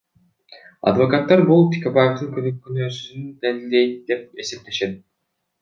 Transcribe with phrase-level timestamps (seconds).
[0.91, 5.01] Адвокаттар бул Текебаевдин күнөөсүздүгүн далилдейт деп эсептешет.